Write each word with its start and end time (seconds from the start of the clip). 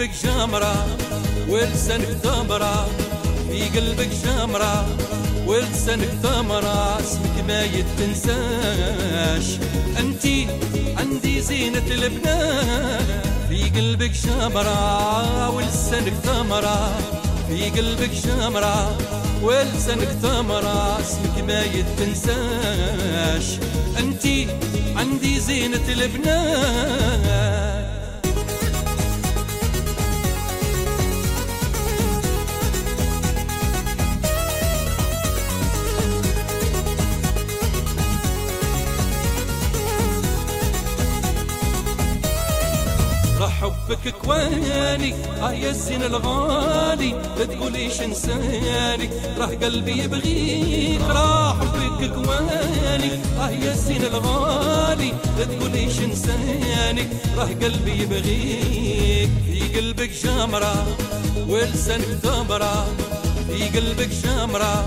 قلبك 0.00 0.14
جمرة 0.24 0.96
ولسانك 1.48 2.08
ثمرة. 2.22 2.88
في 3.50 3.78
قلبك 3.78 4.08
جمرة 4.24 4.86
ولسانك 5.46 6.08
ثمرة. 6.22 7.00
اسمك 7.00 7.44
ما 7.48 7.62
يتنساش. 7.64 9.58
أنتي 9.98 10.46
عندي 10.96 11.40
زينة 11.42 11.86
البنات. 11.90 13.26
في 13.48 13.70
قلبك 13.76 14.10
جمرة 14.10 15.50
ولسانك 15.50 16.14
ثمرة. 16.24 16.92
في 17.48 17.70
قلبك 17.70 18.10
جمرة 18.10 18.98
ولسانك 19.42 20.08
ثمرة. 20.22 21.00
اسمك 21.00 21.44
ما 21.46 21.62
يتنساش. 21.64 23.58
أنتي 23.98 24.48
عندي 24.96 25.40
زينة 25.40 25.88
البنات. 25.88 27.69
حبك 44.10 44.22
كواني 44.26 45.14
آه 45.42 45.52
يا 45.52 45.70
الزين 45.70 46.02
الغالي 46.02 47.10
لا 47.38 47.44
تقوليش 47.44 48.00
انساني 48.00 49.10
راه 49.38 49.46
قلبي 49.46 50.02
يبغيك 50.02 51.00
راه 51.00 51.52
حبك 51.54 52.10
كواني. 52.14 53.10
آه 53.40 53.50
يا 53.50 53.72
الزين 53.72 54.02
الغالي 54.04 55.12
لا 55.38 55.44
تقوليش 55.44 55.98
انساني 55.98 57.08
راه 57.36 57.44
قلبي 57.62 58.02
يبغيك 58.02 59.30
في 59.46 59.78
قلبك 59.78 60.10
جمرة 60.24 60.86
ولسانك 61.48 62.04
ثمرة 62.22 62.86
في 63.48 63.78
قلبك 63.78 64.08
جمرة 64.24 64.86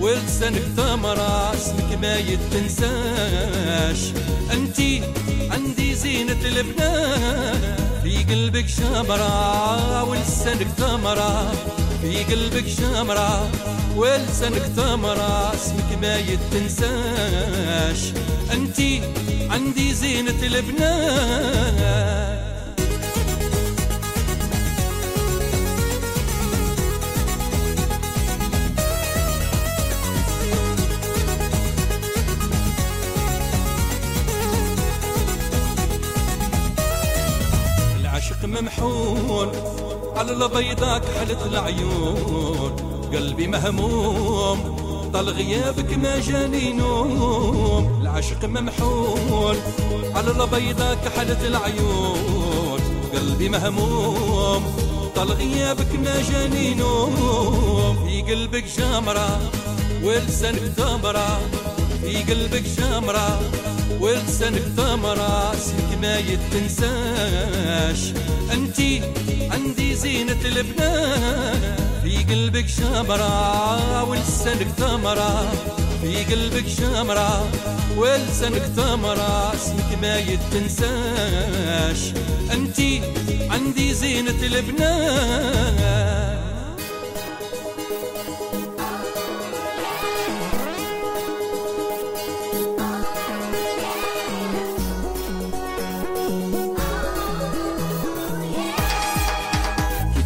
ولسانك 0.00 0.62
ثمرة 0.76 1.54
اسمك 1.54 1.98
ما 2.02 2.16
يتنساش. 2.16 4.12
انتي 4.52 5.02
عندي 5.50 5.94
زينة 5.94 6.36
البنات. 6.44 7.83
في 8.04 8.24
قلبك 8.24 8.68
شمرة 8.68 10.04
ولسانك 10.04 10.66
ثمرة. 10.78 11.52
في 12.02 12.24
قلبك 12.24 12.68
شمرة 12.68 13.50
ولسانك 13.96 14.62
ثمرة. 14.76 15.54
اسمك 15.54 15.98
ما 16.02 16.16
يتنساش. 16.16 18.12
انتي 18.52 19.02
عندي 19.50 19.94
زينة 19.94 20.42
البنات. 20.42 22.53
ممحون. 38.60 39.48
على 40.16 40.32
البيضاك 40.32 41.02
حلت 41.18 41.42
العيون. 41.46 42.76
قلبي 43.12 43.46
مهموم. 43.46 44.58
طال 45.14 45.28
غيابك 45.28 45.98
ما 45.98 46.20
جاني 46.20 46.72
نوم. 46.72 47.98
العشق 48.02 48.44
ممحون. 48.44 49.56
على 50.14 50.30
البيضاك 50.30 51.08
حلت 51.16 51.42
العيون. 51.44 52.80
قلبي 53.14 53.48
مهموم. 53.48 54.62
طال 55.16 55.32
غيابك 55.32 55.92
ما 56.04 56.22
جاني 56.30 56.74
نوم. 56.74 57.96
في 58.06 58.22
قلبك 58.22 58.64
جمرة 58.78 59.40
ولسانك 60.04 60.72
ثمرة 60.76 61.40
في 62.02 62.16
قلبك 62.22 62.62
جمرة 62.78 63.40
ولسانك 64.00 64.62
ثمرة 64.76 65.54
ما 66.04 66.18
يتنساش. 66.18 68.00
أنتي 68.52 69.02
عندي 69.50 69.94
زينة 69.94 70.40
البنات. 70.44 71.80
في 72.02 72.16
قلبك 72.30 72.68
شمرة 72.68 74.04
ولسانك 74.04 74.68
ثمرة 74.78 75.52
في 76.00 76.24
قلبك 76.24 76.68
شمرة 76.68 77.48
ولسانك 77.96 78.62
ثمرة 78.76 79.54
اسمك 79.54 79.98
ما 80.02 80.18
يتنساش. 80.18 82.00
أنتي 82.52 83.02
عندي 83.50 83.94
زينة 83.94 84.40
البنات. 84.42 86.38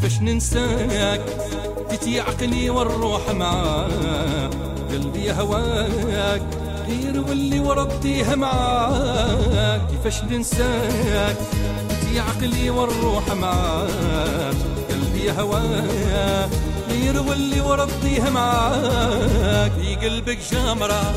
كيفاش 0.08 0.22
ننساك. 0.22 1.20
جيتي 1.90 2.20
عقلي 2.20 2.70
والروح 2.70 3.30
معاك. 3.30 4.50
قلبي 4.90 5.32
هواك. 5.32 6.42
غير 6.88 7.20
واللي 7.20 7.60
ورديها 7.60 8.34
معاك 8.34 9.80
كيفاش 9.90 10.22
ننساك؟ 10.24 11.36
جيتي 11.88 12.20
عقلي 12.20 12.70
والروح 12.70 13.34
معاك. 13.34 14.56
قلبي 14.90 15.30
هواك. 15.30 16.50
غير 16.90 17.22
واللي 17.22 17.60
ورديها 17.60 18.30
معاك 18.30 19.72
في 19.72 19.94
قلبك 19.94 20.38
جمرة. 20.52 21.14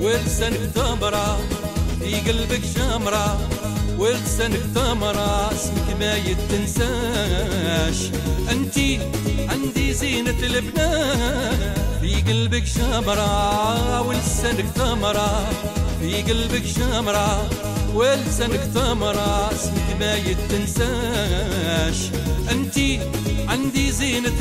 ولسانك 0.00 0.70
ثمرة 0.74 1.38
في 2.00 2.30
قلبك 2.30 2.60
جمرة. 2.76 3.38
ولسانك 3.98 4.60
ثمرة 4.74 5.52
اسمك 5.52 5.96
ما 6.00 6.16
يتنساش. 6.16 7.98
أنتي 8.50 9.00
عندي 9.48 9.94
زينة 9.94 10.38
البنات. 10.42 11.78
في 12.00 12.14
قلبك 12.32 12.66
شمرة 12.66 14.00
ولسانك 14.00 14.66
ثمرة 14.76 15.50
في 16.00 16.22
قلبك 16.22 16.66
شمرة 16.66 17.50
ولسانك 17.94 18.60
ثمرة 18.74 19.50
اسمك 19.52 19.96
ما 20.00 20.14
يتنساش. 20.14 22.10
أنتي 22.50 23.00
عندي 23.48 23.92
زينة 23.92 24.40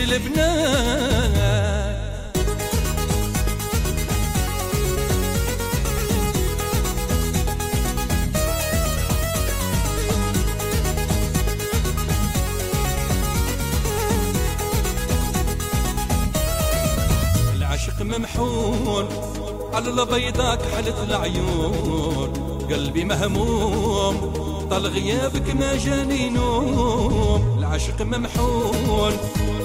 البنات 17.87 18.01
ممحون. 18.01 19.05
على 19.73 19.89
البيضاك 19.89 20.59
حلت 20.75 20.95
العيون. 21.09 22.33
قلبي 22.71 23.03
مهموم. 23.03 24.15
طال 24.69 24.87
غيابك 24.87 25.55
ما 25.55 25.77
جاني 25.77 26.29
نوم. 26.29 27.57
العشق 27.57 28.01
ممحون. 28.01 29.13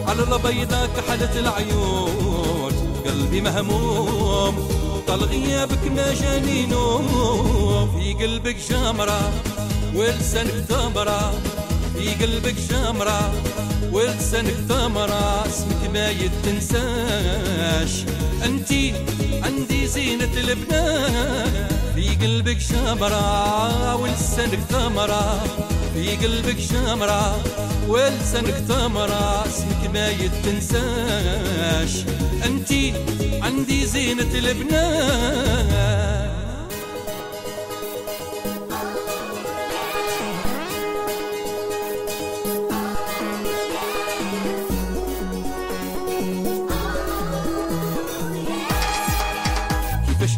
على 0.08 0.22
البيضاك 0.22 0.90
حلت 1.08 1.36
العيون. 1.36 2.72
قلبي 3.06 3.40
مهموم. 3.40 4.68
طال 5.06 5.24
غيابك 5.24 5.84
ما 5.96 6.14
جاني 6.14 6.66
نوم. 6.66 7.90
في 7.98 8.24
قلبك 8.24 8.56
جمرة 8.70 9.32
ولسانك 9.94 10.64
ثمرة 10.68 11.34
في 11.94 12.24
قلبك 12.24 12.54
جمرة 12.70 13.32
ولسانك 13.92 14.54
ثمرة 14.68 15.46
اسمك 15.46 15.90
ما 15.92 16.10
يتنساش. 16.10 18.04
انتي 18.44 18.94
عندي 19.42 19.86
زينة 19.86 20.32
البنات. 20.36 21.72
في 21.94 22.08
قلبك 22.26 22.60
شمرة 22.60 23.96
ولسانك 23.96 24.58
ثمرة 24.70 25.44
في 25.94 26.16
قلبك 26.16 26.60
شمرة 26.60 27.42
ولسانك 27.88 28.54
ثمرة 28.68 29.46
اسمك 29.46 29.90
ما 29.94 30.08
يتنساش. 30.08 32.04
انتي 32.44 32.92
عندي 33.42 33.86
زينة 33.86 34.32
البنات. 34.34 36.25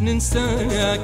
ننساك. 0.08 1.00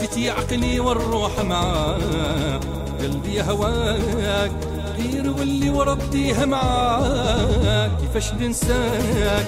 جيتي 0.00 0.30
عقلي 0.30 0.80
والروح 0.80 1.40
معاك. 1.40 2.60
قلبي 3.00 3.42
هواك. 3.42 4.52
يرولي 4.98 5.70
وربيها 5.70 6.44
معاك 6.44 7.90
كيفاش 8.00 8.32
ننساك؟ 8.32 9.46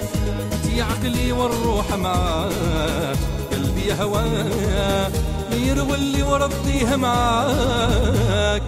انتي 0.52 0.82
عقلي 0.82 1.32
والروح 1.32 1.94
معاك. 1.94 3.16
قلبي 3.52 3.92
هواك. 4.00 5.12
يرولي 5.52 6.22
وربيها 6.22 6.96
معاك 6.96 8.62